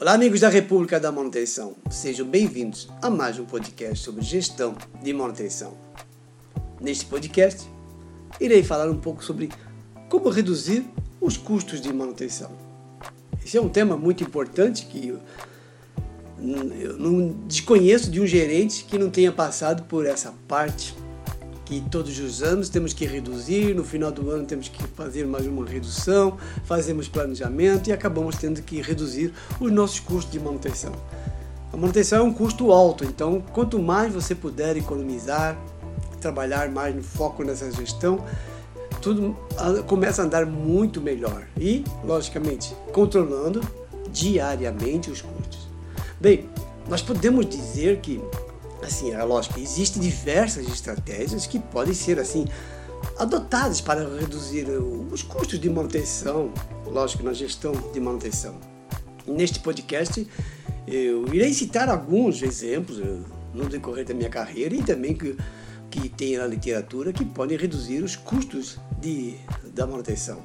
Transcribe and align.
Olá, 0.00 0.14
amigos 0.14 0.40
da 0.40 0.48
República 0.48 0.98
da 0.98 1.12
Manutenção. 1.12 1.76
Sejam 1.90 2.26
bem-vindos 2.26 2.88
a 3.02 3.10
mais 3.10 3.38
um 3.38 3.44
podcast 3.44 4.02
sobre 4.02 4.22
gestão 4.22 4.74
de 5.02 5.12
manutenção. 5.12 5.76
Neste 6.80 7.04
podcast, 7.04 7.68
irei 8.40 8.62
falar 8.62 8.88
um 8.88 8.96
pouco 8.96 9.22
sobre 9.22 9.50
como 10.08 10.30
reduzir 10.30 10.86
os 11.20 11.36
custos 11.36 11.82
de 11.82 11.92
manutenção. 11.92 12.50
Esse 13.44 13.58
é 13.58 13.60
um 13.60 13.68
tema 13.68 13.94
muito 13.94 14.24
importante 14.24 14.86
que 14.86 15.08
eu, 15.08 15.20
eu 16.80 16.96
não 16.96 17.34
desconheço 17.46 18.10
de 18.10 18.22
um 18.22 18.26
gerente 18.26 18.84
que 18.84 18.96
não 18.96 19.10
tenha 19.10 19.30
passado 19.30 19.82
por 19.82 20.06
essa 20.06 20.32
parte 20.48 20.94
que 21.70 21.80
todos 21.82 22.18
os 22.18 22.42
anos 22.42 22.68
temos 22.68 22.92
que 22.92 23.06
reduzir, 23.06 23.76
no 23.76 23.84
final 23.84 24.10
do 24.10 24.28
ano 24.28 24.44
temos 24.44 24.68
que 24.68 24.82
fazer 24.88 25.24
mais 25.24 25.46
uma 25.46 25.64
redução, 25.64 26.36
fazemos 26.64 27.06
planejamento 27.06 27.88
e 27.88 27.92
acabamos 27.92 28.34
tendo 28.34 28.60
que 28.60 28.82
reduzir 28.82 29.32
os 29.60 29.70
nossos 29.70 30.00
custos 30.00 30.32
de 30.32 30.40
manutenção. 30.40 30.92
A 31.72 31.76
manutenção 31.76 32.18
é 32.18 32.22
um 32.22 32.32
custo 32.32 32.72
alto, 32.72 33.04
então 33.04 33.40
quanto 33.52 33.78
mais 33.78 34.12
você 34.12 34.34
puder 34.34 34.76
economizar, 34.76 35.56
trabalhar 36.20 36.68
mais 36.72 36.92
no 36.92 37.04
foco 37.04 37.44
nessa 37.44 37.70
gestão, 37.70 38.24
tudo 39.00 39.36
começa 39.86 40.22
a 40.22 40.24
andar 40.24 40.44
muito 40.46 41.00
melhor 41.00 41.46
e, 41.56 41.84
logicamente, 42.02 42.74
controlando 42.92 43.60
diariamente 44.12 45.08
os 45.08 45.22
custos. 45.22 45.68
Bem, 46.20 46.48
nós 46.88 47.00
podemos 47.00 47.48
dizer 47.48 48.00
que 48.00 48.20
assim, 48.82 49.12
é 49.12 49.22
lógico, 49.22 49.58
existem 49.58 50.00
diversas 50.00 50.66
estratégias 50.68 51.46
que 51.46 51.58
podem 51.58 51.94
ser 51.94 52.18
assim 52.18 52.46
adotadas 53.18 53.80
para 53.80 54.06
reduzir 54.18 54.66
os 55.10 55.22
custos 55.22 55.58
de 55.58 55.68
manutenção, 55.70 56.52
lógico, 56.86 57.22
na 57.22 57.32
gestão 57.32 57.72
de 57.92 58.00
manutenção. 58.00 58.54
Neste 59.26 59.60
podcast 59.60 60.26
eu 60.86 61.32
irei 61.32 61.52
citar 61.52 61.88
alguns 61.88 62.42
exemplos 62.42 62.98
eh, 62.98 63.18
no 63.54 63.68
decorrer 63.68 64.04
da 64.04 64.14
minha 64.14 64.28
carreira 64.28 64.74
e 64.74 64.82
também 64.82 65.14
que, 65.14 65.36
que 65.90 66.08
tem 66.08 66.36
na 66.36 66.46
literatura 66.46 67.12
que 67.12 67.24
podem 67.24 67.56
reduzir 67.56 68.02
os 68.02 68.16
custos 68.16 68.78
de, 69.00 69.36
da 69.74 69.86
manutenção. 69.86 70.40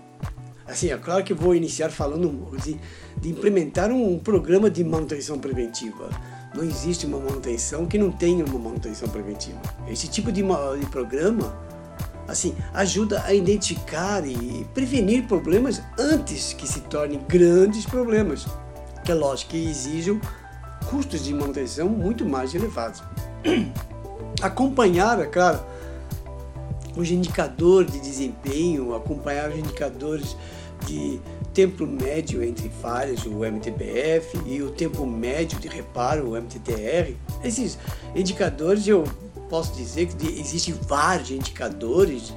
Assim, 0.68 0.92
é 0.92 0.98
claro 0.98 1.24
que 1.24 1.34
vou 1.34 1.56
iniciar 1.56 1.90
falando 1.90 2.56
de, 2.58 2.78
de 3.22 3.30
implementar 3.30 3.92
um 3.92 4.20
programa 4.20 4.70
de 4.70 4.84
manutenção 4.84 5.40
preventiva 5.40 6.10
não 6.56 6.64
existe 6.64 7.06
uma 7.06 7.20
manutenção 7.20 7.86
que 7.86 7.98
não 7.98 8.12
tenha 8.12 8.46
uma 8.46 8.58
manutenção 8.58 9.10
preventiva. 9.10 9.60
Esse 9.88 10.08
tipo 10.08 10.32
de, 10.32 10.42
de 10.42 10.86
programa 10.88 11.54
assim, 12.28 12.56
ajuda 12.74 13.24
a 13.24 13.34
identificar 13.34 14.26
e 14.26 14.66
prevenir 14.74 15.28
problemas 15.28 15.82
antes 15.98 16.54
que 16.54 16.68
se 16.68 16.82
tornem 16.82 17.20
grandes 17.28 17.86
problemas, 17.86 18.48
que 19.04 19.12
é 19.12 19.16
lógico 19.16 19.52
que 19.52 19.64
exijam 19.64 20.20
custos 20.90 21.24
de 21.24 21.34
manutenção 21.34 21.88
muito 21.88 22.26
mais 22.26 22.54
elevados. 22.56 23.04
Acompanhar, 24.42 25.20
é 25.20 25.26
claro, 25.26 25.60
os 26.96 27.12
indicadores 27.12 27.92
de 27.92 28.00
desempenho, 28.00 28.96
acompanhar 28.96 29.50
os 29.50 29.58
indicadores 29.58 30.36
de 30.86 31.20
tempo 31.56 31.88
médio 31.88 32.44
entre 32.44 32.70
falhas, 32.82 33.26
o 33.26 33.46
MTBF, 33.46 34.38
e 34.46 34.62
o 34.62 34.70
tempo 34.72 35.08
médio 35.08 35.58
de 35.58 35.70
reparo, 35.70 36.32
o 36.32 36.36
MTTR. 36.36 37.16
Esses 37.42 37.80
indicadores 38.14 38.86
eu 38.86 39.06
posso 39.50 39.74
dizer 39.74 40.08
que 40.08 40.40
existem 40.40 40.74
vários 40.74 41.32
indicadores, 41.32 42.34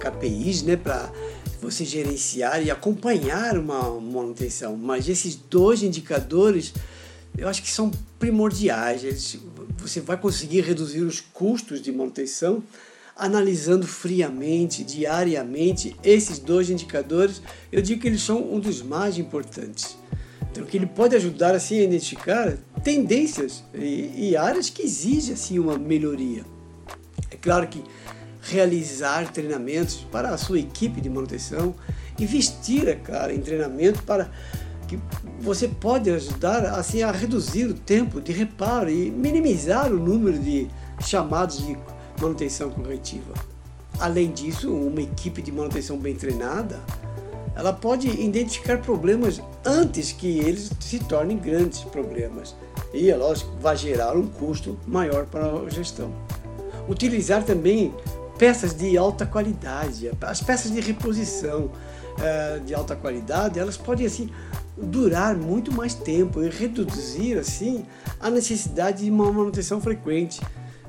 KPIs, 0.00 0.62
né, 0.64 0.76
para 0.76 1.10
você 1.62 1.84
gerenciar 1.84 2.60
e 2.60 2.68
acompanhar 2.68 3.56
uma 3.56 4.00
manutenção. 4.00 4.76
Mas 4.76 5.08
esses 5.08 5.36
dois 5.36 5.84
indicadores 5.84 6.74
eu 7.38 7.48
acho 7.48 7.62
que 7.62 7.70
são 7.70 7.90
primordiais. 8.18 9.04
Eles, 9.04 9.38
você 9.78 10.00
vai 10.00 10.16
conseguir 10.16 10.62
reduzir 10.62 11.02
os 11.02 11.20
custos 11.20 11.80
de 11.80 11.92
manutenção 11.92 12.62
analisando 13.16 13.86
friamente, 13.86 14.84
diariamente, 14.84 15.96
esses 16.04 16.38
dois 16.38 16.68
indicadores, 16.68 17.40
eu 17.72 17.80
digo 17.80 18.02
que 18.02 18.06
eles 18.06 18.22
são 18.22 18.52
um 18.52 18.60
dos 18.60 18.82
mais 18.82 19.16
importantes. 19.16 19.96
Então, 20.50 20.64
que 20.64 20.76
ele 20.76 20.86
pode 20.86 21.16
ajudar 21.16 21.54
assim 21.54 21.80
a 21.80 21.84
identificar 21.84 22.56
tendências 22.84 23.64
e, 23.74 24.30
e 24.30 24.36
áreas 24.36 24.68
que 24.68 24.82
exigem 24.82 25.34
assim 25.34 25.58
uma 25.58 25.78
melhoria. 25.78 26.44
É 27.30 27.36
claro 27.36 27.66
que 27.68 27.82
realizar 28.42 29.32
treinamentos 29.32 30.06
para 30.10 30.30
a 30.30 30.38
sua 30.38 30.58
equipe 30.58 31.00
de 31.00 31.08
manutenção, 31.08 31.74
investir, 32.18 32.86
é 32.86 32.94
claro, 32.94 33.32
em 33.32 33.40
treinamento 33.40 34.02
para 34.02 34.30
que 34.86 34.98
você 35.40 35.66
pode 35.66 36.10
ajudar 36.10 36.64
assim 36.66 37.02
a 37.02 37.10
reduzir 37.10 37.64
o 37.64 37.74
tempo 37.74 38.20
de 38.20 38.32
reparo 38.32 38.88
e 38.88 39.10
minimizar 39.10 39.92
o 39.92 39.98
número 39.98 40.38
de 40.38 40.68
chamados 41.00 41.58
de 41.58 41.76
manutenção 42.20 42.70
corretiva. 42.70 43.34
Além 43.98 44.30
disso, 44.30 44.72
uma 44.72 45.00
equipe 45.00 45.40
de 45.40 45.50
manutenção 45.50 45.96
bem 45.96 46.14
treinada, 46.14 46.80
ela 47.54 47.72
pode 47.72 48.08
identificar 48.08 48.78
problemas 48.78 49.40
antes 49.64 50.12
que 50.12 50.38
eles 50.38 50.70
se 50.78 50.98
tornem 50.98 51.38
grandes 51.38 51.80
problemas. 51.80 52.54
E, 52.92 53.10
é 53.10 53.16
lógico, 53.16 53.50
vai 53.60 53.76
gerar 53.76 54.14
um 54.16 54.26
custo 54.26 54.78
maior 54.86 55.24
para 55.26 55.46
a 55.46 55.70
gestão. 55.70 56.12
Utilizar 56.88 57.42
também 57.42 57.94
peças 58.38 58.74
de 58.74 58.96
alta 58.98 59.24
qualidade, 59.24 60.10
as 60.20 60.42
peças 60.42 60.70
de 60.70 60.80
reposição 60.80 61.70
é, 62.20 62.58
de 62.58 62.74
alta 62.74 62.94
qualidade, 62.94 63.58
elas 63.58 63.76
podem 63.76 64.06
assim 64.06 64.30
durar 64.76 65.34
muito 65.34 65.72
mais 65.72 65.94
tempo 65.94 66.42
e 66.42 66.50
reduzir 66.50 67.38
assim 67.38 67.84
a 68.20 68.28
necessidade 68.28 69.04
de 69.04 69.10
uma 69.10 69.32
manutenção 69.32 69.80
frequente. 69.80 70.40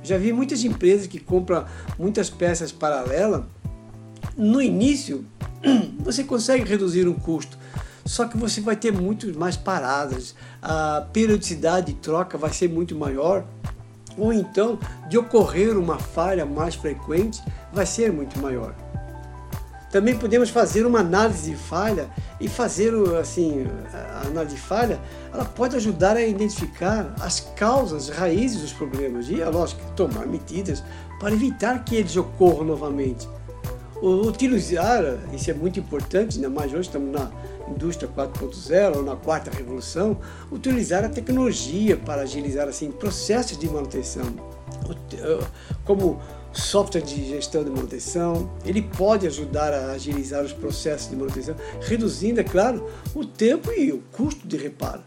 Já 0.08 0.18
vi 0.18 0.32
muitas 0.32 0.64
empresas 0.64 1.06
que 1.06 1.20
compram 1.20 1.66
muitas 2.00 2.30
peças 2.30 2.72
paralelas. 2.72 3.44
No 4.38 4.62
início, 4.62 5.26
você 6.00 6.24
consegue 6.24 6.64
reduzir 6.64 7.10
um 7.10 7.14
custo, 7.14 7.58
só 8.06 8.26
que 8.26 8.38
você 8.38 8.62
vai 8.62 8.78
ter 8.78 8.94
muito 8.94 9.38
mais 9.38 9.58
paradas, 9.58 10.34
a 10.62 11.06
periodicidade 11.12 11.92
de 11.92 12.00
troca 12.00 12.38
vai 12.38 12.54
ser 12.54 12.70
muito 12.70 12.96
maior, 12.96 13.46
ou 14.18 14.32
então 14.32 14.80
de 15.10 15.18
ocorrer 15.18 15.78
uma 15.78 16.00
falha 16.00 16.46
mais 16.46 16.74
frequente 16.74 17.44
vai 17.74 17.86
ser 17.86 18.14
muito 18.14 18.40
maior. 18.40 18.74
Também 19.92 20.18
podemos 20.18 20.50
fazer 20.50 20.86
uma 20.86 21.00
análise 21.00 21.52
de 21.52 21.56
falha 21.56 22.10
e 22.40 22.48
fazer 22.48 22.94
assim, 23.20 23.66
a 23.94 24.28
análise 24.28 24.56
de 24.56 24.62
falha, 24.62 25.00
ela 25.34 25.46
pode 25.46 25.76
ajudar 25.78 26.18
a 26.18 26.22
identificar 26.22 27.14
as 27.22 27.40
causas, 27.56 28.10
raízes 28.10 28.62
dos 28.62 28.74
problemas 28.74 29.30
e, 29.30 29.42
é 29.42 29.48
lógico, 29.48 29.82
tomar 29.96 30.28
medidas 30.28 30.84
para 31.20 31.34
evitar 31.34 31.84
que 31.84 31.96
eles 31.96 32.18
ocorram 32.18 32.66
novamente. 32.66 33.28
Utilizar, 34.02 35.02
isso 35.34 35.50
é 35.50 35.54
muito 35.54 35.80
importante, 35.80 36.36
ainda 36.36 36.50
mais 36.50 36.72
hoje 36.72 36.82
estamos 36.82 37.12
na 37.12 37.32
indústria 37.68 38.08
4.0 38.16 38.98
ou 38.98 39.04
na 39.04 39.16
quarta 39.16 39.50
revolução, 39.50 40.18
utilizar 40.52 41.04
a 41.04 41.10
tecnologia 41.10 41.98
para 41.98 42.22
agilizar 42.22 42.68
assim 42.68 42.92
processos 42.92 43.58
de 43.58 43.68
manutenção, 43.68 44.26
como 45.84 46.22
software 46.58 47.02
de 47.02 47.26
gestão 47.28 47.64
de 47.64 47.70
manutenção, 47.70 48.52
ele 48.66 48.82
pode 48.82 49.28
ajudar 49.28 49.74
a 49.74 49.92
agilizar 49.92 50.44
os 50.44 50.52
processos 50.52 51.10
de 51.10 51.16
manutenção, 51.16 51.56
reduzindo, 51.82 52.40
é 52.40 52.44
claro, 52.44 52.90
o 53.14 53.24
tempo 53.24 53.72
e 53.72 53.92
o 53.92 54.00
custo 54.12 54.48
de 54.48 54.58
reparo. 54.58 55.04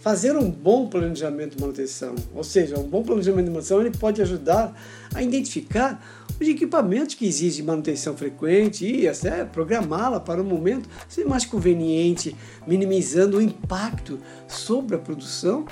Fazer 0.00 0.36
um 0.36 0.50
bom 0.50 0.88
planejamento 0.88 1.56
de 1.56 1.60
manutenção, 1.60 2.14
ou 2.34 2.42
seja, 2.42 2.78
um 2.78 2.88
bom 2.88 3.02
planejamento 3.02 3.44
de 3.44 3.50
manutenção, 3.50 3.80
ele 3.80 3.96
pode 3.96 4.20
ajudar 4.20 4.74
a 5.14 5.22
identificar 5.22 6.26
os 6.40 6.46
equipamentos 6.46 7.14
que 7.14 7.26
exigem 7.26 7.64
manutenção 7.64 8.16
frequente 8.16 8.84
e 8.86 9.08
até 9.08 9.44
programá-la 9.44 10.20
para 10.20 10.40
um 10.40 10.44
momento 10.44 10.88
ser 11.08 11.24
mais 11.24 11.44
conveniente, 11.44 12.34
minimizando 12.66 13.38
o 13.38 13.42
impacto 13.42 14.18
sobre 14.46 14.96
a 14.96 14.98
produção 14.98 15.64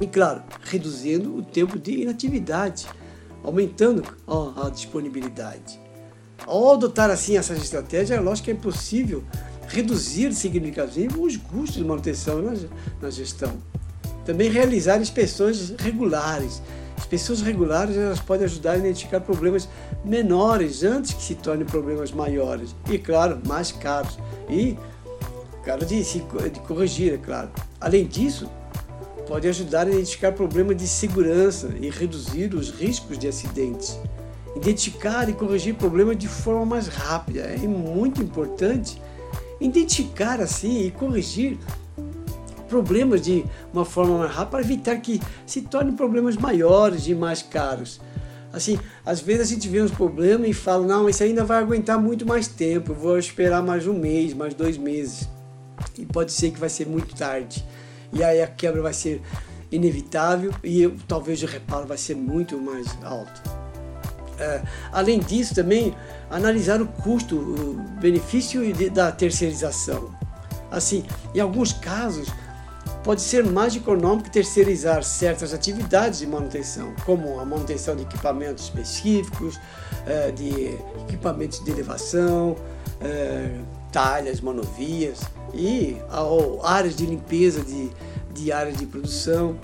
e, 0.00 0.06
claro, 0.06 0.42
reduzindo 0.62 1.36
o 1.36 1.42
tempo 1.42 1.78
de 1.78 2.02
inatividade 2.02 2.86
aumentando 3.42 4.02
a 4.26 4.68
disponibilidade. 4.68 5.80
Ao 6.46 6.72
adotar 6.74 7.10
assim 7.10 7.36
essas 7.36 7.62
estratégias, 7.62 8.10
é 8.10 8.20
lógico 8.20 8.46
que 8.46 8.50
é 8.50 8.54
possível 8.54 9.22
reduzir 9.68 10.32
significativamente 10.34 11.18
os 11.18 11.36
custos 11.36 11.76
de 11.76 11.84
manutenção 11.84 12.42
na, 12.42 12.54
na 13.00 13.10
gestão. 13.10 13.52
Também 14.24 14.50
realizar 14.50 15.00
inspeções 15.00 15.74
regulares. 15.78 16.62
Inspeções 16.98 17.40
regulares 17.40 17.96
elas 17.96 18.20
podem 18.20 18.44
ajudar 18.44 18.72
a 18.72 18.78
identificar 18.78 19.20
problemas 19.20 19.68
menores 20.04 20.82
antes 20.82 21.14
que 21.14 21.22
se 21.22 21.34
tornem 21.34 21.66
problemas 21.66 22.12
maiores 22.12 22.74
e, 22.88 22.98
claro, 22.98 23.40
mais 23.46 23.72
caros. 23.72 24.18
E, 24.48 24.76
claro, 25.64 25.84
de, 25.84 26.02
de 26.02 26.60
corrigir, 26.60 27.14
é 27.14 27.18
claro. 27.18 27.50
Além 27.80 28.06
disso, 28.06 28.48
pode 29.32 29.48
ajudar 29.48 29.86
a 29.86 29.90
identificar 29.90 30.32
problemas 30.32 30.76
de 30.76 30.86
segurança 30.86 31.70
e 31.80 31.88
reduzir 31.88 32.54
os 32.54 32.70
riscos 32.70 33.18
de 33.18 33.26
acidentes. 33.26 33.98
Identificar 34.54 35.26
e 35.26 35.32
corrigir 35.32 35.74
problemas 35.74 36.18
de 36.18 36.28
forma 36.28 36.66
mais 36.66 36.86
rápida 36.86 37.40
é 37.40 37.66
muito 37.66 38.22
importante. 38.22 39.00
Identificar 39.58 40.38
assim 40.38 40.82
e 40.82 40.90
corrigir 40.90 41.56
problemas 42.68 43.22
de 43.22 43.42
uma 43.72 43.86
forma 43.86 44.18
mais 44.18 44.30
rápida 44.30 44.50
para 44.50 44.60
evitar 44.60 44.96
que 44.98 45.18
se 45.46 45.62
tornem 45.62 45.96
problemas 45.96 46.36
maiores 46.36 47.06
e 47.06 47.14
mais 47.14 47.40
caros. 47.40 48.02
Assim, 48.52 48.78
às 49.02 49.22
vezes 49.22 49.50
a 49.50 49.54
gente 49.54 49.66
vê 49.66 49.80
uns 49.80 49.90
problemas 49.90 50.46
e 50.46 50.52
fala, 50.52 50.86
não, 50.86 51.08
isso 51.08 51.22
ainda 51.22 51.42
vai 51.42 51.56
aguentar 51.56 51.98
muito 51.98 52.26
mais 52.26 52.46
tempo, 52.46 52.92
vou 52.92 53.18
esperar 53.18 53.62
mais 53.62 53.86
um 53.86 53.94
mês, 53.94 54.34
mais 54.34 54.52
dois 54.52 54.76
meses. 54.76 55.26
E 55.98 56.04
pode 56.04 56.32
ser 56.32 56.50
que 56.50 56.60
vai 56.60 56.68
ser 56.68 56.86
muito 56.86 57.14
tarde. 57.14 57.64
E 58.12 58.22
aí 58.22 58.42
a 58.42 58.46
quebra 58.46 58.82
vai 58.82 58.92
ser 58.92 59.22
inevitável 59.70 60.52
e 60.62 60.88
talvez 61.08 61.42
o 61.42 61.46
reparo 61.46 61.86
vai 61.86 61.96
ser 61.96 62.14
muito 62.14 62.58
mais 62.58 62.86
alto. 63.02 63.42
É, 64.38 64.62
além 64.90 65.20
disso, 65.20 65.54
também 65.54 65.94
analisar 66.30 66.80
o 66.82 66.86
custo, 66.86 67.36
o 67.36 67.74
benefício 68.00 68.60
da 68.90 69.12
terceirização. 69.12 70.10
Assim, 70.70 71.04
em 71.34 71.40
alguns 71.40 71.72
casos, 71.72 72.28
pode 73.04 73.20
ser 73.20 73.44
mais 73.44 73.76
econômico 73.76 74.30
terceirizar 74.30 75.02
certas 75.02 75.52
atividades 75.52 76.20
de 76.20 76.26
manutenção, 76.26 76.94
como 77.04 77.38
a 77.38 77.44
manutenção 77.44 77.94
de 77.94 78.02
equipamentos 78.02 78.64
específicos, 78.64 79.60
é, 80.06 80.30
de 80.30 80.76
equipamentos 81.08 81.62
de 81.62 81.70
elevação, 81.70 82.56
é, 83.00 83.58
talhas, 83.92 84.40
manovias 84.40 85.20
e 85.54 85.96
áreas 86.62 86.96
de 86.96 87.06
limpeza 87.06 87.62
de, 87.62 87.90
de 88.34 88.50
áreas 88.50 88.76
de 88.76 88.86
produção. 88.86 89.56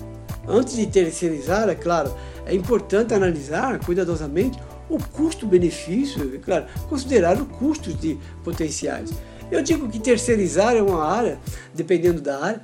Antes 0.47 0.75
de 0.75 0.87
terceirizar, 0.87 1.67
é 1.67 1.75
claro, 1.75 2.15
é 2.45 2.53
importante 2.53 3.13
analisar 3.13 3.83
cuidadosamente 3.83 4.57
o 4.89 4.97
custo-benefício, 4.97 6.35
é 6.35 6.37
claro, 6.37 6.65
considerar 6.87 7.39
os 7.39 7.47
custos 7.57 7.99
de 7.99 8.17
potenciais. 8.43 9.11
Eu 9.51 9.61
digo 9.61 9.89
que 9.89 9.99
terceirizar 9.99 10.75
é 10.75 10.81
uma 10.81 11.03
área, 11.03 11.39
dependendo 11.73 12.21
da 12.21 12.43
área, 12.43 12.61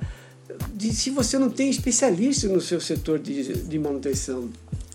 de 0.72 0.92
se 0.92 1.10
você 1.10 1.38
não 1.38 1.50
tem 1.50 1.68
especialista 1.68 2.48
no 2.48 2.60
seu 2.60 2.80
setor 2.80 3.18
de, 3.18 3.62
de 3.62 3.78
manutenção. 3.78 4.48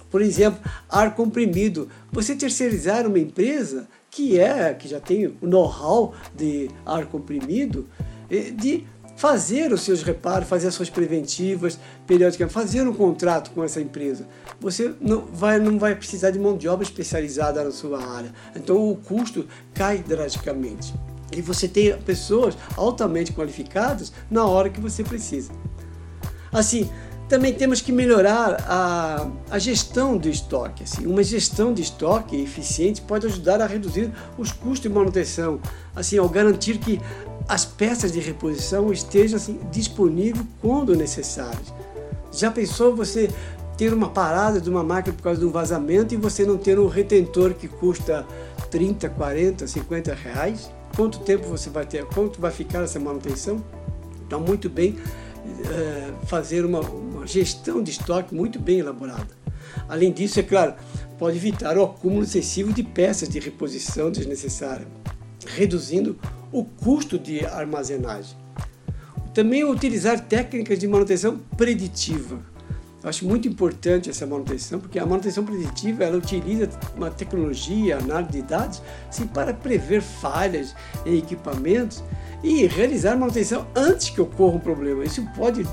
Por 0.09 0.21
exemplo, 0.21 0.59
ar 0.89 1.15
comprimido. 1.15 1.87
Você 2.11 2.35
terceirizar 2.35 3.07
uma 3.07 3.19
empresa 3.19 3.87
que 4.11 4.37
é, 4.37 4.73
que 4.73 4.89
já 4.89 4.99
tem 4.99 5.25
o 5.25 5.47
know-how 5.47 6.13
de 6.35 6.69
ar 6.85 7.05
comprimido, 7.05 7.87
eh, 8.29 8.51
de 8.51 8.85
fazer 9.15 9.71
os 9.71 9.81
seus 9.83 10.03
reparos, 10.03 10.49
fazer 10.49 10.67
as 10.67 10.73
suas 10.73 10.89
preventivas 10.89 11.79
periodicamente, 12.05 12.53
fazer 12.53 12.85
um 12.85 12.93
contrato 12.93 13.51
com 13.51 13.63
essa 13.63 13.79
empresa. 13.79 14.27
Você 14.59 14.93
não 14.99 15.21
vai, 15.21 15.59
não 15.59 15.79
vai 15.79 15.95
precisar 15.95 16.31
de 16.31 16.39
mão 16.39 16.57
de 16.57 16.67
obra 16.67 16.83
especializada 16.83 17.63
na 17.63 17.71
sua 17.71 18.03
área. 18.03 18.33
Então 18.53 18.91
o 18.91 18.97
custo 18.97 19.47
cai 19.73 19.99
drasticamente. 19.99 20.93
E 21.31 21.41
você 21.41 21.67
tem 21.67 21.97
pessoas 22.01 22.57
altamente 22.75 23.31
qualificadas 23.31 24.11
na 24.29 24.43
hora 24.43 24.69
que 24.69 24.81
você 24.81 25.03
precisa. 25.03 25.53
Assim, 26.51 26.89
também 27.31 27.53
temos 27.53 27.79
que 27.79 27.93
melhorar 27.93 28.61
a, 28.67 29.25
a 29.49 29.57
gestão 29.57 30.17
do 30.17 30.27
estoque. 30.27 30.83
Assim, 30.83 31.05
uma 31.07 31.23
gestão 31.23 31.73
de 31.73 31.81
estoque 31.81 32.35
eficiente 32.35 33.01
pode 33.01 33.25
ajudar 33.25 33.61
a 33.61 33.65
reduzir 33.65 34.11
os 34.37 34.51
custos 34.51 34.81
de 34.81 34.89
manutenção, 34.89 35.61
assim, 35.95 36.17
ao 36.17 36.27
garantir 36.27 36.77
que 36.77 36.99
as 37.47 37.63
peças 37.63 38.11
de 38.11 38.19
reposição 38.19 38.91
estejam 38.91 39.37
assim, 39.37 39.61
disponíveis 39.71 40.45
quando 40.61 40.93
necessário. 40.93 41.61
Já 42.33 42.51
pensou 42.51 42.93
você 42.93 43.29
ter 43.77 43.93
uma 43.93 44.09
parada 44.09 44.59
de 44.59 44.69
uma 44.69 44.83
máquina 44.83 45.15
por 45.15 45.23
causa 45.23 45.39
de 45.39 45.45
um 45.45 45.51
vazamento 45.51 46.13
e 46.13 46.17
você 46.17 46.45
não 46.45 46.57
ter 46.57 46.77
um 46.77 46.89
retentor 46.89 47.53
que 47.53 47.69
custa 47.69 48.27
30, 48.69 49.07
40, 49.07 49.67
50 49.67 50.13
reais? 50.13 50.69
Quanto 50.97 51.19
tempo 51.19 51.47
você 51.47 51.69
vai 51.69 51.85
ter? 51.85 52.03
Quanto 52.07 52.41
vai 52.41 52.51
ficar 52.51 52.83
essa 52.83 52.99
manutenção? 52.99 53.63
Então, 54.27 54.41
muito 54.41 54.69
bem 54.69 54.97
é, 55.69 56.11
fazer 56.25 56.65
uma 56.65 56.81
gestão 57.31 57.81
de 57.81 57.91
estoque 57.91 58.35
muito 58.35 58.59
bem 58.59 58.79
elaborada. 58.79 59.29
Além 59.87 60.11
disso, 60.11 60.39
é 60.39 60.43
claro, 60.43 60.73
pode 61.17 61.37
evitar 61.37 61.77
o 61.77 61.83
acúmulo 61.83 62.23
excessivo 62.23 62.73
de 62.73 62.83
peças 62.83 63.29
de 63.29 63.39
reposição 63.39 64.11
desnecessária, 64.11 64.87
reduzindo 65.45 66.17
o 66.51 66.63
custo 66.63 67.17
de 67.17 67.45
armazenagem. 67.45 68.35
Também 69.33 69.63
utilizar 69.63 70.19
técnicas 70.19 70.77
de 70.77 70.87
manutenção 70.87 71.39
preditiva. 71.55 72.39
Eu 73.01 73.09
acho 73.09 73.25
muito 73.25 73.47
importante 73.47 74.09
essa 74.09 74.27
manutenção, 74.27 74.79
porque 74.79 74.99
a 74.99 75.05
manutenção 75.05 75.43
preditiva 75.43 76.03
ela 76.03 76.17
utiliza 76.17 76.69
uma 76.95 77.09
tecnologia, 77.09 77.97
análise 77.97 78.33
de 78.33 78.41
dados, 78.43 78.81
assim, 79.09 79.25
para 79.25 79.53
prever 79.53 80.01
falhas 80.01 80.75
em 81.05 81.17
equipamentos 81.17 82.03
e 82.43 82.67
realizar 82.67 83.15
manutenção 83.15 83.65
antes 83.75 84.09
que 84.09 84.21
ocorra 84.21 84.57
um 84.57 84.59
problema. 84.59 85.03
Isso 85.03 85.25
pode 85.35 85.65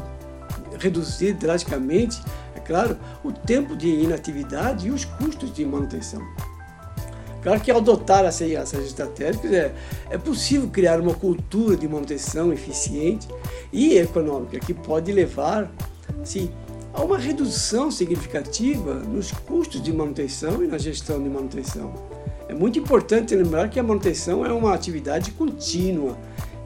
reduzir 0.79 1.35
drasticamente, 1.35 2.21
é 2.55 2.61
claro, 2.61 2.97
o 3.25 3.33
tempo 3.33 3.77
de 3.77 3.89
inatividade 3.89 4.89
e 4.89 4.91
os 4.91 5.05
custos 5.05 5.53
de 5.53 5.65
manutenção. 5.65 6.23
Claro 7.43 7.61
que 7.61 7.71
ao 7.71 7.79
adotar 7.79 8.25
essas, 8.25 8.85
estratégias 8.85 9.53
é, 9.53 9.75
é 10.11 10.19
possível 10.19 10.69
criar 10.69 11.01
uma 11.01 11.15
cultura 11.15 11.77
de 11.77 11.87
manutenção 11.87 12.53
eficiente 12.53 13.29
e 13.73 13.97
econômica 13.97 14.59
que 14.59 14.75
pode 14.75 15.13
levar 15.13 15.71
assim, 16.21 16.51
a 16.93 17.03
uma 17.03 17.17
redução 17.17 17.91
significativa 17.91 18.95
nos 18.95 19.31
custos 19.31 19.81
de 19.81 19.93
manutenção 19.93 20.65
e 20.65 20.67
na 20.67 20.79
gestão 20.79 21.23
de 21.23 21.29
manutenção. 21.29 21.95
É 22.49 22.55
muito 22.55 22.79
importante 22.79 23.37
lembrar 23.37 23.69
que 23.69 23.79
a 23.79 23.83
manutenção 23.83 24.45
é 24.45 24.53
uma 24.53 24.75
atividade 24.75 25.31
contínua 25.33 26.19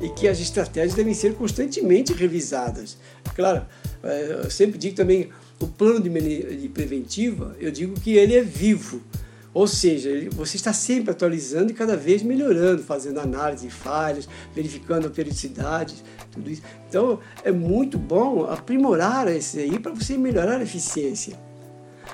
e 0.02 0.08
que 0.10 0.28
as 0.28 0.40
estratégias 0.40 0.94
devem 0.94 1.14
ser 1.14 1.34
constantemente 1.34 2.12
revisadas. 2.12 2.98
Claro, 3.34 3.64
é, 4.02 4.40
eu 4.44 4.50
sempre 4.50 4.76
digo 4.76 4.96
também 4.96 5.30
o 5.60 5.66
plano 5.66 6.00
de 6.00 6.68
preventiva, 6.68 7.56
eu 7.60 7.70
digo 7.70 7.98
que 8.00 8.16
ele 8.16 8.34
é 8.34 8.42
vivo 8.42 9.00
ou 9.54 9.66
seja, 9.66 10.10
você 10.30 10.56
está 10.56 10.72
sempre 10.72 11.10
atualizando 11.10 11.70
e 11.70 11.74
cada 11.74 11.94
vez 11.94 12.22
melhorando, 12.22 12.82
fazendo 12.82 13.20
análise 13.20 13.66
de 13.66 13.72
falhas, 13.72 14.26
verificando 14.54 15.06
a 15.06 15.10
periodicidade, 15.10 15.94
tudo 16.30 16.50
isso. 16.50 16.62
Então 16.88 17.20
é 17.44 17.52
muito 17.52 17.98
bom 17.98 18.44
aprimorar 18.44 19.28
esse 19.28 19.58
aí 19.58 19.78
para 19.78 19.92
você 19.92 20.16
melhorar 20.16 20.58
a 20.58 20.62
eficiência. 20.62 21.38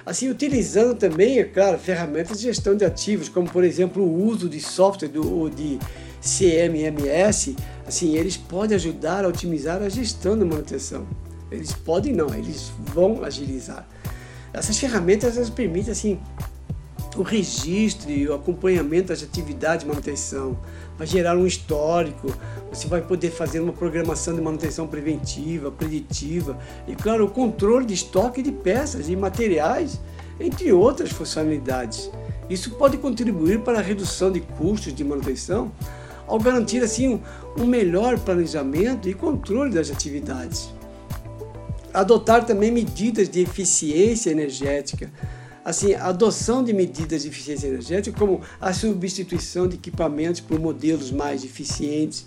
Assim, 0.05 0.29
utilizando 0.29 0.97
também, 0.97 1.39
é 1.39 1.45
claro, 1.45 1.79
ferramentas 1.79 2.39
de 2.41 2.45
gestão 2.45 2.77
de 2.77 2.85
ativos, 2.85 3.29
como 3.29 3.49
por 3.49 3.63
exemplo 3.63 4.03
o 4.03 4.25
uso 4.25 4.49
de 4.49 4.61
software 4.61 5.09
do, 5.09 5.49
de 5.49 5.79
CMMS, 6.21 7.57
assim, 7.87 8.17
eles 8.17 8.37
podem 8.37 8.75
ajudar 8.77 9.25
a 9.25 9.29
otimizar 9.29 9.83
a 9.83 9.89
gestão 9.89 10.39
da 10.39 10.45
manutenção. 10.45 11.07
Eles 11.51 11.73
podem 11.73 12.13
não, 12.13 12.35
eles 12.35 12.71
vão 12.95 13.25
agilizar. 13.25 13.89
Essas 14.53 14.79
ferramentas 14.79 15.37
elas 15.37 15.51
permitem 15.51 15.93
assim 15.93 16.19
o 17.19 17.23
registro 17.23 18.11
e 18.11 18.29
o 18.29 18.35
acompanhamento 18.35 19.09
das 19.09 19.23
atividades 19.25 19.85
de 19.85 19.89
manutenção, 19.89 20.57
vai 20.97 21.07
gerar 21.07 21.37
um 21.37 21.47
histórico, 21.47 22.33
você 22.71 22.87
vai 22.87 23.03
poder 23.03 23.31
fazer 23.31 23.59
uma 23.59 23.73
programação 23.73 24.35
de 24.35 24.41
manutenção 24.41 24.87
preventiva, 24.87 25.71
preditiva 25.71 26.57
e, 26.87 26.95
claro, 26.95 27.25
o 27.25 27.31
controle 27.31 27.87
de 27.87 27.95
estoque 27.95 28.41
de 28.41 28.53
peças 28.53 29.09
e 29.09 29.17
materiais, 29.17 30.01
entre 30.39 30.73
outras 30.73 31.11
funcionalidades. 31.11 32.09
Isso 32.49 32.71
pode 32.77 32.97
contribuir 32.97 33.61
para 33.61 33.81
a 33.81 33.83
redução 33.83 34.31
de 34.31 34.41
custos 34.41 34.95
de 34.95 35.03
manutenção, 35.03 35.73
ao 36.29 36.39
garantir 36.39 36.83
assim 36.83 37.21
um, 37.57 37.67
melhor 37.67 38.19
planejamento 38.19 39.09
e 39.09 39.15
controle 39.15 39.71
das 39.71 39.91
atividades. 39.91 40.71
Adotar 41.93 42.45
também 42.45 42.71
medidas 42.71 43.29
de 43.29 43.41
eficiência 43.41 44.31
energética, 44.31 45.11
assim, 45.65 45.95
a 45.95 46.07
adoção 46.07 46.63
de 46.63 46.73
medidas 46.73 47.23
de 47.23 47.29
eficiência 47.29 47.67
energética, 47.67 48.17
como 48.17 48.43
a 48.61 48.73
substituição 48.73 49.67
de 49.67 49.77
equipamentos 49.77 50.41
por 50.41 50.61
modelos 50.61 51.11
mais 51.11 51.45
eficientes, 51.45 52.27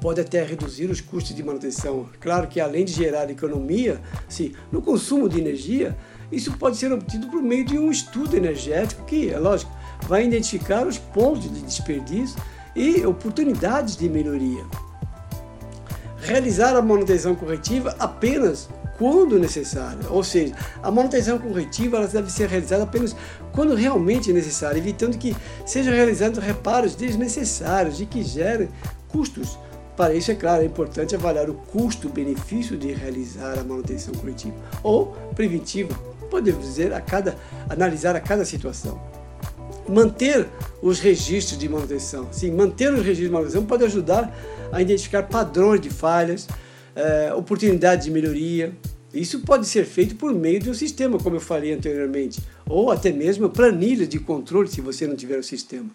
pode 0.00 0.20
até 0.20 0.44
reduzir 0.44 0.90
os 0.90 1.00
custos 1.00 1.34
de 1.34 1.42
manutenção. 1.42 2.06
Claro 2.20 2.46
que 2.46 2.60
além 2.60 2.84
de 2.84 2.92
gerar 2.92 3.30
economia, 3.30 4.00
assim, 4.28 4.52
no 4.70 4.82
consumo 4.82 5.30
de 5.30 5.40
energia, 5.40 5.96
isso 6.30 6.52
pode 6.58 6.76
ser 6.76 6.92
obtido 6.92 7.28
por 7.28 7.42
meio 7.42 7.64
de 7.64 7.78
um 7.78 7.90
estudo 7.90 8.36
energético 8.36 9.04
que, 9.06 9.30
é 9.30 9.38
lógico, 9.38 9.72
vai 10.02 10.26
identificar 10.26 10.86
os 10.86 10.98
pontos 10.98 11.50
de 11.50 11.62
desperdício 11.62 12.36
e 12.74 13.04
oportunidades 13.06 13.96
de 13.96 14.08
melhoria. 14.08 14.64
Realizar 16.18 16.74
a 16.74 16.82
manutenção 16.82 17.34
corretiva 17.34 17.94
apenas 17.98 18.68
quando 18.98 19.38
necessário. 19.38 20.00
Ou 20.10 20.24
seja, 20.24 20.54
a 20.82 20.90
manutenção 20.90 21.38
corretiva 21.38 21.98
ela 21.98 22.06
deve 22.06 22.30
ser 22.30 22.48
realizada 22.48 22.84
apenas 22.84 23.14
quando 23.52 23.74
realmente 23.74 24.32
necessário, 24.32 24.78
evitando 24.78 25.18
que 25.18 25.36
sejam 25.66 25.92
realizados 25.92 26.38
reparos 26.42 26.94
desnecessários 26.94 28.00
e 28.00 28.06
que 28.06 28.22
gerem 28.22 28.68
custos. 29.08 29.58
Para 29.96 30.14
isso, 30.14 30.32
é 30.32 30.34
claro, 30.34 30.62
é 30.62 30.66
importante 30.66 31.14
avaliar 31.14 31.48
o 31.48 31.54
custo-benefício 31.54 32.76
de 32.76 32.92
realizar 32.92 33.58
a 33.58 33.62
manutenção 33.62 34.12
corretiva 34.14 34.56
ou 34.82 35.12
preventiva. 35.34 35.94
Podemos 36.28 36.64
dizer 36.64 36.92
a 36.92 37.00
cada 37.00 37.36
analisar 37.68 38.16
a 38.16 38.20
cada 38.20 38.44
situação. 38.44 39.00
Manter 39.88 40.48
os 40.80 40.98
registros 40.98 41.58
de 41.58 41.68
manutenção. 41.68 42.28
Sim, 42.32 42.52
manter 42.52 42.90
os 42.90 42.98
registros 42.98 43.28
de 43.28 43.32
manutenção 43.32 43.64
pode 43.64 43.84
ajudar 43.84 44.34
a 44.72 44.80
identificar 44.80 45.22
padrões 45.24 45.80
de 45.80 45.90
falhas, 45.90 46.48
é, 46.94 47.32
oportunidades 47.34 48.06
de 48.06 48.10
melhoria. 48.10 48.72
Isso 49.12 49.40
pode 49.40 49.66
ser 49.66 49.84
feito 49.84 50.16
por 50.16 50.34
meio 50.34 50.58
de 50.58 50.70
um 50.70 50.74
sistema, 50.74 51.18
como 51.18 51.36
eu 51.36 51.40
falei 51.40 51.72
anteriormente, 51.72 52.40
ou 52.66 52.90
até 52.90 53.12
mesmo 53.12 53.48
planilha 53.48 54.06
de 54.06 54.18
controle 54.18 54.68
se 54.68 54.80
você 54.80 55.06
não 55.06 55.14
tiver 55.14 55.38
o 55.38 55.42
sistema. 55.42 55.88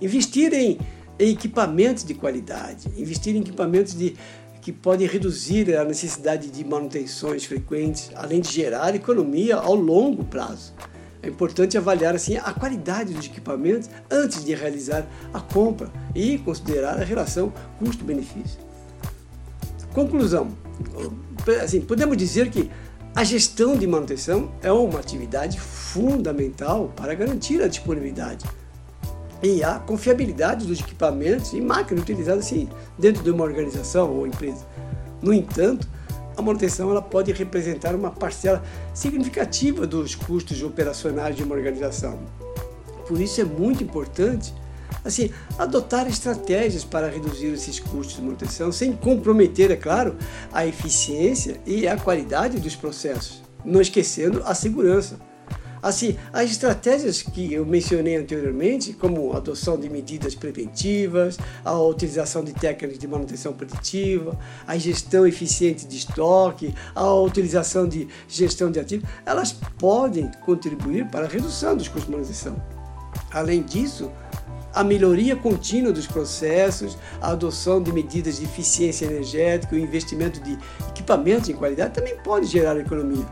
Investir 0.00 0.52
em, 0.52 0.78
em 1.18 1.30
equipamentos 1.30 2.04
de 2.04 2.14
qualidade, 2.14 2.88
investir 2.96 3.34
em 3.34 3.40
equipamentos 3.40 3.94
de, 3.94 4.14
que 4.60 4.72
podem 4.72 5.06
reduzir 5.06 5.74
a 5.74 5.84
necessidade 5.84 6.50
de 6.50 6.64
manutenções 6.64 7.44
frequentes, 7.46 8.10
além 8.14 8.42
de 8.42 8.52
gerar 8.52 8.94
economia 8.94 9.56
ao 9.56 9.74
longo 9.74 10.24
prazo. 10.24 10.74
É 11.22 11.28
importante 11.28 11.76
avaliar 11.76 12.14
assim 12.14 12.36
a 12.36 12.52
qualidade 12.52 13.12
dos 13.12 13.26
equipamentos 13.26 13.90
antes 14.10 14.44
de 14.44 14.54
realizar 14.54 15.06
a 15.32 15.40
compra 15.40 15.90
e 16.14 16.38
considerar 16.38 17.00
a 17.00 17.04
relação 17.04 17.52
custo-benefício. 17.78 18.58
Conclusão: 19.92 20.48
assim, 21.62 21.80
podemos 21.80 22.16
dizer 22.16 22.50
que 22.50 22.70
a 23.14 23.24
gestão 23.24 23.76
de 23.76 23.86
manutenção 23.86 24.52
é 24.62 24.70
uma 24.70 25.00
atividade 25.00 25.58
fundamental 25.58 26.92
para 26.94 27.14
garantir 27.14 27.60
a 27.60 27.66
disponibilidade 27.66 28.44
e 29.42 29.62
a 29.62 29.78
confiabilidade 29.78 30.66
dos 30.66 30.80
equipamentos 30.80 31.52
e 31.52 31.60
máquinas 31.60 32.02
utilizadas 32.02 32.46
assim, 32.46 32.68
dentro 32.98 33.22
de 33.22 33.30
uma 33.30 33.44
organização 33.44 34.10
ou 34.10 34.26
empresa. 34.26 34.64
No 35.20 35.32
entanto, 35.32 35.88
a 36.38 36.42
manutenção 36.42 36.90
ela 36.90 37.02
pode 37.02 37.32
representar 37.32 37.96
uma 37.96 38.12
parcela 38.12 38.62
significativa 38.94 39.86
dos 39.86 40.14
custos 40.14 40.62
operacionais 40.62 41.34
de 41.34 41.42
uma 41.42 41.56
organização. 41.56 42.20
Por 43.08 43.20
isso 43.20 43.40
é 43.40 43.44
muito 43.44 43.82
importante 43.82 44.54
assim, 45.04 45.30
adotar 45.58 46.06
estratégias 46.06 46.84
para 46.84 47.08
reduzir 47.08 47.48
esses 47.48 47.80
custos 47.80 48.16
de 48.16 48.22
manutenção, 48.22 48.70
sem 48.70 48.92
comprometer, 48.92 49.70
é 49.70 49.76
claro, 49.76 50.16
a 50.52 50.66
eficiência 50.66 51.60
e 51.66 51.86
a 51.86 51.96
qualidade 51.96 52.58
dos 52.58 52.76
processos, 52.76 53.42
não 53.64 53.80
esquecendo 53.80 54.42
a 54.44 54.54
segurança. 54.54 55.18
Assim, 55.82 56.16
as 56.32 56.50
estratégias 56.50 57.22
que 57.22 57.52
eu 57.52 57.64
mencionei 57.64 58.16
anteriormente, 58.16 58.92
como 58.92 59.32
a 59.32 59.36
adoção 59.36 59.78
de 59.78 59.88
medidas 59.88 60.34
preventivas, 60.34 61.38
a 61.64 61.78
utilização 61.78 62.42
de 62.42 62.52
técnicas 62.52 62.98
de 62.98 63.06
manutenção 63.06 63.52
preditiva, 63.52 64.38
a 64.66 64.76
gestão 64.76 65.26
eficiente 65.26 65.86
de 65.86 65.96
estoque, 65.96 66.74
a 66.94 67.12
utilização 67.14 67.88
de 67.88 68.08
gestão 68.28 68.70
de 68.70 68.80
ativos, 68.80 69.08
elas 69.24 69.52
podem 69.78 70.30
contribuir 70.44 71.06
para 71.06 71.26
a 71.26 71.28
redução 71.28 71.76
dos 71.76 71.88
custos 71.88 72.06
de 72.06 72.12
manutenção. 72.12 72.56
Além 73.30 73.62
disso, 73.62 74.10
a 74.74 74.84
melhoria 74.84 75.34
contínua 75.34 75.92
dos 75.92 76.06
processos, 76.06 76.96
a 77.20 77.30
adoção 77.30 77.82
de 77.82 77.92
medidas 77.92 78.38
de 78.38 78.44
eficiência 78.44 79.06
energética, 79.06 79.74
o 79.74 79.78
investimento 79.78 80.40
de 80.40 80.58
equipamentos 80.88 81.46
de 81.46 81.54
qualidade 81.54 81.94
também 81.94 82.16
pode 82.18 82.46
gerar 82.46 82.78
economia. 82.78 83.26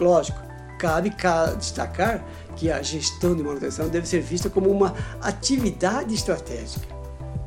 Lógico, 0.00 0.43
cabe 0.84 1.10
destacar 1.58 2.22
que 2.56 2.70
a 2.70 2.82
gestão 2.82 3.34
de 3.34 3.42
manutenção 3.42 3.88
deve 3.88 4.06
ser 4.06 4.20
vista 4.20 4.50
como 4.50 4.70
uma 4.70 4.94
atividade 5.22 6.14
estratégica 6.14 6.86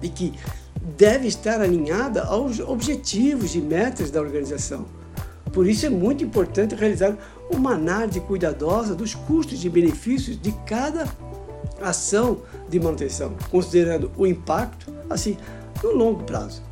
e 0.01 0.09
que 0.09 0.33
deve 0.97 1.27
estar 1.27 1.61
alinhada 1.61 2.23
aos 2.23 2.59
objetivos 2.59 3.53
e 3.53 3.59
metas 3.59 4.09
da 4.09 4.19
organização. 4.19 4.87
Por 5.53 5.67
isso 5.67 5.85
é 5.85 5.89
muito 5.89 6.23
importante 6.23 6.73
realizar 6.73 7.15
uma 7.51 7.73
análise 7.73 8.19
cuidadosa 8.21 8.95
dos 8.95 9.13
custos 9.13 9.63
e 9.63 9.69
benefícios 9.69 10.41
de 10.41 10.51
cada 10.65 11.07
ação 11.79 12.41
de 12.67 12.79
manutenção, 12.79 13.35
considerando 13.51 14.11
o 14.17 14.25
impacto 14.25 14.91
assim 15.07 15.37
no 15.83 15.91
longo 15.91 16.23
prazo. 16.23 16.63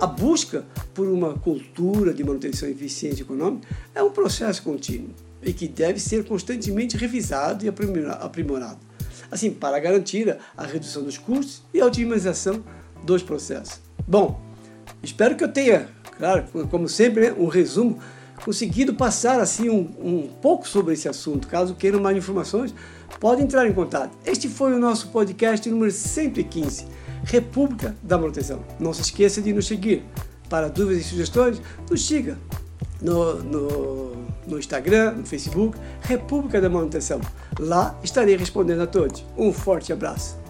A 0.00 0.06
busca 0.06 0.64
por 0.92 1.06
uma 1.06 1.34
cultura 1.34 2.12
de 2.12 2.24
manutenção 2.24 2.68
eficiente 2.68 3.22
econômica 3.22 3.68
é 3.94 4.02
um 4.02 4.10
processo 4.10 4.60
contínuo 4.64 5.10
e 5.42 5.52
que 5.52 5.66
deve 5.66 5.98
ser 5.98 6.24
constantemente 6.24 6.96
revisado 6.96 7.64
e 7.64 7.68
aprimorado, 7.68 8.78
assim, 9.30 9.50
para 9.50 9.78
garantir 9.78 10.36
a 10.56 10.64
redução 10.64 11.02
dos 11.02 11.18
custos 11.18 11.62
e 11.74 11.80
a 11.80 11.86
otimização 11.86 12.62
dos 13.04 13.22
processos. 13.22 13.80
Bom, 14.06 14.40
espero 15.02 15.36
que 15.36 15.44
eu 15.44 15.52
tenha, 15.52 15.88
claro, 16.16 16.44
como 16.70 16.88
sempre, 16.88 17.30
né, 17.30 17.36
um 17.38 17.46
resumo, 17.46 17.98
conseguido 18.44 18.94
passar 18.94 19.40
assim 19.40 19.68
um, 19.68 19.80
um 20.00 20.28
pouco 20.40 20.68
sobre 20.68 20.94
esse 20.94 21.08
assunto. 21.08 21.48
Caso 21.48 21.74
queiram 21.74 22.00
mais 22.00 22.16
informações, 22.16 22.74
pode 23.20 23.42
entrar 23.42 23.66
em 23.66 23.72
contato. 23.72 24.16
Este 24.24 24.48
foi 24.48 24.72
o 24.74 24.78
nosso 24.78 25.08
podcast 25.08 25.68
número 25.70 25.90
115, 25.90 26.86
República 27.24 27.94
da 28.02 28.18
Manutenção. 28.18 28.64
Não 28.78 28.92
se 28.92 29.02
esqueça 29.02 29.40
de 29.40 29.52
nos 29.52 29.66
seguir. 29.66 30.04
Para 30.48 30.68
dúvidas 30.68 31.06
e 31.06 31.08
sugestões, 31.08 31.62
nos 31.88 32.06
siga 32.06 32.36
no, 33.00 33.42
no, 33.42 34.16
no 34.46 34.58
Instagram, 34.58 35.12
no 35.12 35.26
Facebook, 35.26 35.78
República 36.02 36.60
da 36.60 36.68
Manutenção. 36.68 37.20
Lá 37.58 37.98
estarei 38.02 38.36
respondendo 38.36 38.82
a 38.82 38.86
todos. 38.86 39.24
Um 39.36 39.52
forte 39.52 39.92
abraço. 39.92 40.41